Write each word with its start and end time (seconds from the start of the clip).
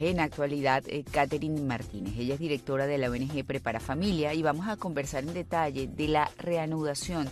En 0.00 0.20
actualidad, 0.20 0.84
eh, 0.86 1.02
Catherine 1.10 1.60
Martínez. 1.60 2.14
Ella 2.16 2.34
es 2.34 2.38
directora 2.38 2.86
de 2.86 2.98
la 2.98 3.10
ONG 3.10 3.44
Prepara 3.44 3.80
Familia 3.80 4.32
y 4.32 4.44
vamos 4.44 4.68
a 4.68 4.76
conversar 4.76 5.24
en 5.24 5.34
detalle 5.34 5.88
de 5.88 6.06
la 6.06 6.30
reanudación 6.38 7.28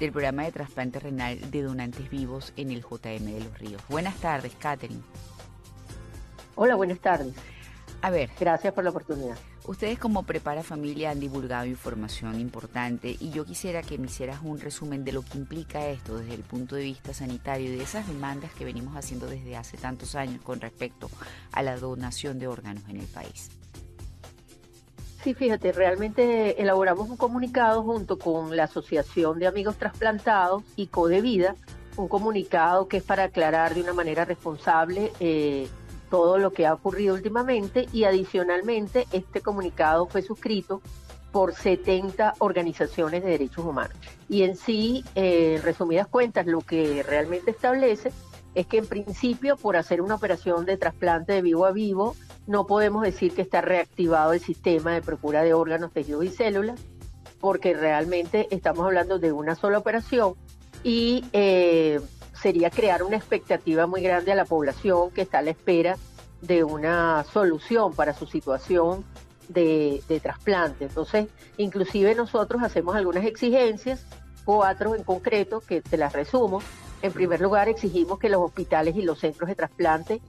del 0.00 0.12
programa 0.12 0.44
de 0.44 0.52
trasplante 0.52 0.98
renal 0.98 1.50
de 1.50 1.60
donantes 1.60 2.08
vivos 2.08 2.54
en 2.56 2.70
el 2.70 2.80
JM 2.80 3.34
de 3.34 3.44
los 3.44 3.58
Ríos. 3.58 3.82
Buenas 3.90 4.16
tardes, 4.16 4.54
Catherine. 4.58 5.02
Hola, 6.54 6.74
buenas 6.74 7.00
tardes. 7.00 7.34
A 8.02 8.10
ver. 8.10 8.30
Gracias 8.38 8.72
por 8.72 8.84
la 8.84 8.90
oportunidad. 8.90 9.36
Ustedes 9.66 9.98
como 9.98 10.22
Prepara 10.22 10.62
Familia 10.62 11.10
han 11.10 11.18
divulgado 11.18 11.66
información 11.66 12.40
importante 12.40 13.16
y 13.18 13.30
yo 13.30 13.44
quisiera 13.44 13.82
que 13.82 13.98
me 13.98 14.06
hicieras 14.06 14.40
un 14.44 14.60
resumen 14.60 15.04
de 15.04 15.12
lo 15.12 15.22
que 15.22 15.38
implica 15.38 15.86
esto 15.88 16.18
desde 16.18 16.34
el 16.34 16.42
punto 16.42 16.76
de 16.76 16.84
vista 16.84 17.12
sanitario 17.12 17.72
y 17.72 17.76
de 17.76 17.82
esas 17.82 18.06
demandas 18.06 18.52
que 18.52 18.64
venimos 18.64 18.96
haciendo 18.96 19.26
desde 19.26 19.56
hace 19.56 19.76
tantos 19.76 20.14
años 20.14 20.40
con 20.42 20.60
respecto 20.60 21.10
a 21.50 21.62
la 21.62 21.76
donación 21.76 22.38
de 22.38 22.46
órganos 22.46 22.84
en 22.88 22.98
el 22.98 23.06
país. 23.06 23.50
Sí, 25.24 25.34
fíjate, 25.34 25.72
realmente 25.72 26.62
elaboramos 26.62 27.10
un 27.10 27.16
comunicado 27.16 27.82
junto 27.82 28.16
con 28.16 28.56
la 28.56 28.64
Asociación 28.64 29.40
de 29.40 29.48
Amigos 29.48 29.76
Trasplantados 29.76 30.62
y 30.76 30.86
Codevida, 30.86 31.56
un 31.96 32.06
comunicado 32.06 32.86
que 32.86 32.98
es 32.98 33.02
para 33.02 33.24
aclarar 33.24 33.74
de 33.74 33.80
una 33.80 33.92
manera 33.92 34.24
responsable 34.24 35.10
eh, 35.18 35.66
todo 36.10 36.38
lo 36.38 36.52
que 36.52 36.66
ha 36.66 36.74
ocurrido 36.74 37.14
últimamente 37.14 37.86
y 37.92 38.04
adicionalmente 38.04 39.06
este 39.12 39.40
comunicado 39.40 40.06
fue 40.06 40.22
suscrito 40.22 40.80
por 41.32 41.54
70 41.54 42.34
organizaciones 42.38 43.22
de 43.22 43.30
derechos 43.30 43.64
humanos. 43.64 43.96
Y 44.28 44.42
en 44.42 44.56
sí, 44.56 45.04
eh, 45.14 45.56
en 45.56 45.62
resumidas 45.62 46.06
cuentas, 46.06 46.46
lo 46.46 46.60
que 46.60 47.02
realmente 47.02 47.50
establece 47.50 48.12
es 48.54 48.66
que 48.66 48.78
en 48.78 48.86
principio 48.86 49.56
por 49.56 49.76
hacer 49.76 50.00
una 50.00 50.14
operación 50.14 50.64
de 50.64 50.78
trasplante 50.78 51.34
de 51.34 51.42
vivo 51.42 51.66
a 51.66 51.72
vivo, 51.72 52.16
no 52.46 52.66
podemos 52.66 53.02
decir 53.02 53.34
que 53.34 53.42
está 53.42 53.60
reactivado 53.60 54.32
el 54.32 54.40
sistema 54.40 54.94
de 54.94 55.02
procura 55.02 55.42
de 55.42 55.52
órganos, 55.52 55.92
tejidos 55.92 56.24
y 56.24 56.30
células, 56.30 56.80
porque 57.38 57.74
realmente 57.74 58.48
estamos 58.50 58.86
hablando 58.86 59.18
de 59.18 59.32
una 59.32 59.56
sola 59.56 59.76
operación 59.76 60.34
y 60.82 61.24
eh, 61.32 62.00
sería 62.40 62.70
crear 62.70 63.02
una 63.02 63.16
expectativa 63.16 63.86
muy 63.86 64.02
grande 64.02 64.32
a 64.32 64.34
la 64.34 64.44
población 64.44 65.10
que 65.10 65.22
está 65.22 65.38
a 65.38 65.42
la 65.42 65.50
espera 65.50 65.96
de 66.40 66.64
una 66.64 67.24
solución 67.32 67.94
para 67.94 68.14
su 68.14 68.26
situación 68.26 69.04
de, 69.48 70.02
trasplante. 70.22 70.84
Entonces, 70.84 71.28
inclusive 71.56 72.14
nosotros 72.14 72.62
hacemos 72.62 72.96
algunas 72.96 73.24
exigencias, 73.24 74.04
cuatro 74.44 74.94
en 74.94 75.02
concreto, 75.02 75.60
que 75.60 75.80
te 75.80 75.96
las 75.96 76.12
resumo. 76.12 76.60
En 77.02 77.12
primer 77.12 77.40
lugar, 77.40 77.68
exigimos 77.68 78.18
que 78.18 78.28
los 78.28 78.42
hospitales 78.42 78.96
y 78.96 79.02
los 79.02 79.20
centros 79.20 79.48
de 79.48 79.54
trasplante 79.54 80.20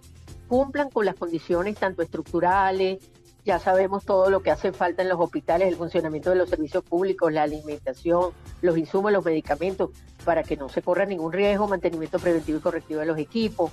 cumplan 0.47 0.89
con 0.89 1.05
las 1.05 1.16
condiciones 1.16 1.77
tanto 1.77 2.02
estructurales, 2.02 2.99
ya 3.47 3.59
sabemos 3.59 4.03
todo 4.03 4.29
lo 4.29 4.41
que 4.41 4.51
hace 4.51 4.73
falta 4.73 5.03
en 5.03 5.07
los 5.07 5.21
hospitales, 5.21 5.69
el 5.69 5.77
funcionamiento 5.77 6.31
de 6.31 6.35
los 6.35 6.49
servicios 6.49 6.83
públicos, 6.83 7.31
la 7.31 7.43
alimentación, 7.43 8.31
los 8.61 8.77
insumos, 8.77 9.13
los 9.13 9.23
medicamentos, 9.23 9.91
para 10.25 10.43
que 10.43 10.57
no 10.57 10.67
se 10.67 10.81
corra 10.81 11.05
ningún 11.05 11.31
riesgo, 11.31 11.65
mantenimiento 11.65 12.19
preventivo 12.19 12.57
y 12.57 12.61
correctivo 12.61 12.99
de 12.99 13.05
los 13.05 13.17
equipos, 13.17 13.71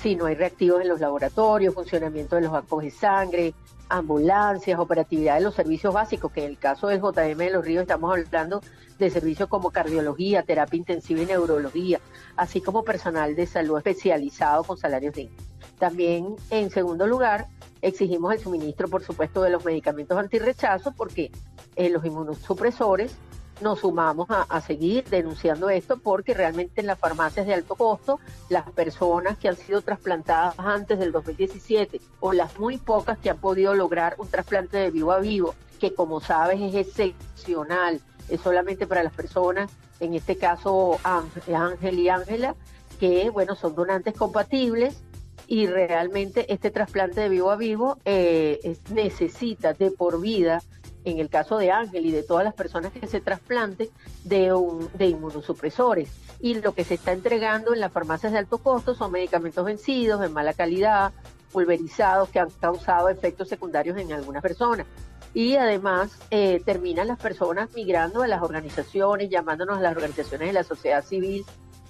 si 0.00 0.14
no 0.14 0.26
hay 0.26 0.36
reactivos 0.36 0.80
en 0.80 0.88
los 0.88 1.00
laboratorios, 1.00 1.74
funcionamiento 1.74 2.36
de 2.36 2.42
los 2.42 2.52
bancos 2.52 2.84
de 2.84 2.92
sangre, 2.92 3.54
ambulancias, 3.88 4.78
operatividad 4.78 5.34
de 5.34 5.40
los 5.40 5.56
servicios 5.56 5.92
básicos, 5.92 6.30
que 6.30 6.44
en 6.44 6.50
el 6.50 6.58
caso 6.58 6.86
del 6.86 7.00
JM 7.00 7.36
de 7.36 7.50
los 7.50 7.64
Ríos 7.64 7.82
estamos 7.82 8.16
hablando 8.16 8.60
de 8.96 9.10
servicios 9.10 9.48
como 9.48 9.72
cardiología, 9.72 10.44
terapia 10.44 10.78
intensiva 10.78 11.22
y 11.22 11.26
neurología, 11.26 11.98
así 12.36 12.60
como 12.60 12.84
personal 12.84 13.34
de 13.34 13.46
salud 13.48 13.76
especializado 13.78 14.62
con 14.62 14.78
salarios 14.78 15.14
dignos. 15.14 15.42
También, 15.80 16.36
en 16.50 16.70
segundo 16.70 17.08
lugar, 17.08 17.48
exigimos 17.86 18.32
el 18.32 18.40
suministro, 18.40 18.88
por 18.88 19.04
supuesto, 19.04 19.42
de 19.42 19.50
los 19.50 19.64
medicamentos 19.64 20.18
antirrechazo, 20.18 20.92
porque 20.92 21.30
eh, 21.76 21.88
los 21.88 22.04
inmunosupresores 22.04 23.14
nos 23.60 23.80
sumamos 23.80 24.26
a, 24.28 24.60
seguir 24.60 25.04
denunciando 25.08 25.70
esto 25.70 25.96
porque 25.96 26.34
realmente 26.34 26.82
en 26.82 26.86
las 26.86 26.98
farmacias 26.98 27.46
de 27.46 27.54
alto 27.54 27.74
costo, 27.74 28.20
las 28.50 28.70
personas 28.72 29.38
que 29.38 29.48
han 29.48 29.56
sido 29.56 29.80
trasplantadas 29.80 30.54
antes 30.58 30.98
del 30.98 31.10
2017 31.10 32.00
o 32.20 32.34
las 32.34 32.58
muy 32.58 32.76
pocas 32.76 33.16
que 33.16 33.30
han 33.30 33.38
podido 33.38 33.74
lograr 33.74 34.16
un 34.18 34.28
trasplante 34.28 34.76
de 34.76 34.90
vivo 34.90 35.12
a 35.12 35.20
vivo, 35.20 35.54
que 35.80 35.94
como 35.94 36.20
sabes 36.20 36.60
es 36.60 36.74
excepcional, 36.74 38.00
es 38.28 38.42
solamente 38.42 38.86
para 38.86 39.02
las 39.02 39.14
personas, 39.14 39.70
en 40.00 40.12
este 40.12 40.36
caso 40.36 40.98
Ángel 41.02 41.98
y 41.98 42.10
Ángela, 42.10 42.56
que 43.00 43.30
bueno, 43.30 43.54
son 43.54 43.74
donantes 43.74 44.14
compatibles 44.14 45.02
y 45.46 45.66
realmente 45.66 46.52
este 46.52 46.70
trasplante 46.70 47.20
de 47.20 47.28
vivo 47.28 47.50
a 47.50 47.56
vivo 47.56 47.98
eh, 48.04 48.76
necesita 48.92 49.72
de 49.72 49.90
por 49.90 50.20
vida 50.20 50.62
en 51.06 51.20
el 51.20 51.28
caso 51.28 51.56
de 51.56 51.70
Ángel 51.70 52.04
y 52.04 52.10
de 52.10 52.24
todas 52.24 52.44
las 52.44 52.54
personas 52.54 52.92
que 52.92 53.06
se 53.06 53.20
trasplanten, 53.20 53.88
de, 54.24 54.52
un, 54.52 54.90
de 54.94 55.06
inmunosupresores. 55.06 56.10
Y 56.40 56.54
lo 56.60 56.74
que 56.74 56.82
se 56.82 56.94
está 56.94 57.12
entregando 57.12 57.72
en 57.72 57.80
las 57.80 57.92
farmacias 57.92 58.32
de 58.32 58.38
alto 58.38 58.58
costo 58.58 58.94
son 58.94 59.12
medicamentos 59.12 59.64
vencidos, 59.64 60.20
de 60.20 60.28
mala 60.28 60.52
calidad, 60.52 61.12
pulverizados, 61.52 62.28
que 62.28 62.40
han 62.40 62.50
causado 62.50 63.08
efectos 63.08 63.48
secundarios 63.48 63.96
en 63.98 64.12
algunas 64.12 64.42
personas. 64.42 64.86
Y 65.32 65.54
además 65.54 66.18
eh, 66.30 66.60
terminan 66.64 67.06
las 67.06 67.20
personas 67.20 67.68
migrando 67.74 68.22
a 68.22 68.26
las 68.26 68.42
organizaciones, 68.42 69.30
llamándonos 69.30 69.78
a 69.78 69.82
las 69.82 69.94
organizaciones 69.94 70.48
de 70.48 70.54
la 70.54 70.64
sociedad 70.64 71.04
civil 71.04 71.44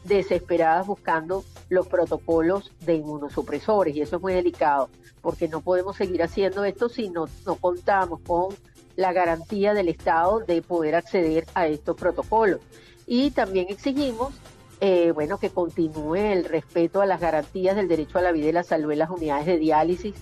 desesperadas 0.06 0.86
buscando 0.86 1.44
los 1.68 1.86
protocolos 1.86 2.72
de 2.80 2.94
inmunosupresores 2.94 3.94
y 3.94 4.02
eso 4.02 4.16
es 4.16 4.22
muy 4.22 4.34
delicado 4.34 4.88
porque 5.20 5.48
no 5.48 5.60
podemos 5.60 5.96
seguir 5.96 6.22
haciendo 6.22 6.64
esto 6.64 6.88
si 6.88 7.08
no, 7.08 7.26
no 7.44 7.56
contamos 7.56 8.20
con 8.20 8.54
la 8.96 9.12
garantía 9.12 9.74
del 9.74 9.88
Estado 9.88 10.40
de 10.40 10.62
poder 10.62 10.94
acceder 10.94 11.46
a 11.54 11.66
estos 11.66 11.96
protocolos. 11.96 12.60
Y 13.06 13.30
también 13.30 13.66
exigimos, 13.68 14.34
eh, 14.80 15.12
bueno, 15.12 15.38
que 15.38 15.50
continúe 15.50 16.16
el 16.16 16.44
respeto 16.44 17.00
a 17.00 17.06
las 17.06 17.20
garantías 17.20 17.76
del 17.76 17.88
derecho 17.88 18.18
a 18.18 18.22
la 18.22 18.32
vida 18.32 18.48
y 18.48 18.52
la 18.52 18.62
salud 18.62 18.90
en 18.92 19.00
las 19.00 19.10
unidades 19.10 19.46
de 19.46 19.58
diálisis, 19.58 20.14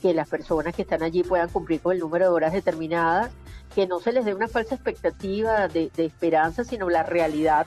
que 0.00 0.14
las 0.14 0.28
personas 0.28 0.74
que 0.74 0.82
están 0.82 1.02
allí 1.02 1.22
puedan 1.22 1.48
cumplir 1.48 1.80
con 1.80 1.92
el 1.92 1.98
número 1.98 2.26
de 2.26 2.30
horas 2.30 2.52
determinadas, 2.52 3.30
que 3.74 3.86
no 3.86 4.00
se 4.00 4.12
les 4.12 4.24
dé 4.24 4.34
una 4.34 4.48
falsa 4.48 4.74
expectativa 4.74 5.68
de, 5.68 5.90
esperanza, 5.96 6.64
sino 6.64 6.88
la 6.88 7.02
realidad 7.02 7.66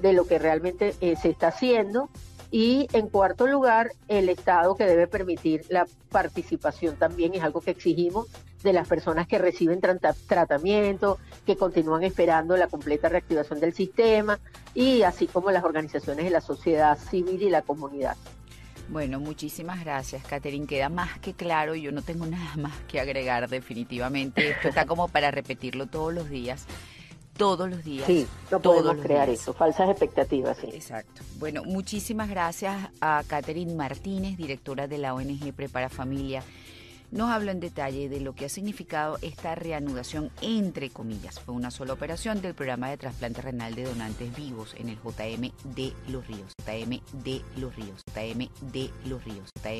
de 0.00 0.12
lo 0.12 0.26
que 0.26 0.38
realmente 0.38 0.94
eh, 1.00 1.16
se 1.16 1.30
está 1.30 1.48
haciendo 1.48 2.08
y 2.56 2.86
en 2.92 3.08
cuarto 3.08 3.48
lugar, 3.48 3.90
el 4.06 4.28
Estado 4.28 4.76
que 4.76 4.86
debe 4.86 5.08
permitir 5.08 5.64
la 5.70 5.88
participación 6.10 6.94
también 6.94 7.34
es 7.34 7.42
algo 7.42 7.60
que 7.60 7.72
exigimos 7.72 8.28
de 8.62 8.72
las 8.72 8.86
personas 8.86 9.26
que 9.26 9.38
reciben 9.38 9.80
tratamiento, 9.80 11.18
que 11.44 11.56
continúan 11.56 12.04
esperando 12.04 12.56
la 12.56 12.68
completa 12.68 13.08
reactivación 13.08 13.58
del 13.58 13.74
sistema 13.74 14.38
y 14.72 15.02
así 15.02 15.26
como 15.26 15.50
las 15.50 15.64
organizaciones 15.64 16.26
de 16.26 16.30
la 16.30 16.40
sociedad 16.40 16.96
civil 16.96 17.42
y 17.42 17.50
la 17.50 17.62
comunidad. 17.62 18.16
Bueno, 18.88 19.18
muchísimas 19.18 19.82
gracias, 19.82 20.22
Catherine. 20.24 20.68
Queda 20.68 20.88
más 20.88 21.18
que 21.18 21.34
claro, 21.34 21.74
yo 21.74 21.90
no 21.90 22.02
tengo 22.02 22.24
nada 22.24 22.56
más 22.56 22.78
que 22.86 23.00
agregar 23.00 23.48
definitivamente. 23.48 24.50
Esto 24.50 24.68
está 24.68 24.86
como 24.86 25.08
para 25.08 25.32
repetirlo 25.32 25.86
todos 25.86 26.14
los 26.14 26.30
días 26.30 26.66
todos 27.36 27.68
los 27.68 27.84
días. 27.84 28.06
Sí, 28.06 28.26
no 28.50 28.60
podemos 28.60 28.96
crear 28.96 29.28
eso, 29.28 29.52
falsas 29.52 29.90
expectativas, 29.90 30.56
sí. 30.58 30.68
Exacto. 30.72 31.22
Bueno, 31.38 31.64
muchísimas 31.64 32.28
gracias 32.28 32.90
a 33.00 33.22
Catherine 33.26 33.74
Martínez, 33.74 34.36
directora 34.36 34.86
de 34.88 34.98
la 34.98 35.14
ONG 35.14 35.52
Prepara 35.54 35.88
Familia. 35.88 36.42
Nos 37.10 37.30
habló 37.30 37.52
en 37.52 37.60
detalle 37.60 38.08
de 38.08 38.18
lo 38.18 38.34
que 38.34 38.46
ha 38.46 38.48
significado 38.48 39.18
esta 39.22 39.54
reanudación, 39.54 40.32
entre 40.40 40.90
comillas. 40.90 41.38
Fue 41.38 41.54
una 41.54 41.70
sola 41.70 41.92
operación 41.92 42.42
del 42.42 42.54
programa 42.54 42.90
de 42.90 42.96
trasplante 42.96 43.40
renal 43.40 43.76
de 43.76 43.84
donantes 43.84 44.34
vivos 44.34 44.74
en 44.76 44.88
el 44.88 44.96
JM 44.96 45.52
de 45.76 45.92
Los 46.08 46.26
Ríos. 46.26 46.52
JM 46.66 47.00
de 47.22 47.42
Los 47.56 47.76
Ríos. 47.76 48.02
JM 48.12 48.48
de 48.72 48.90
Los 49.04 49.24
Ríos. 49.24 49.48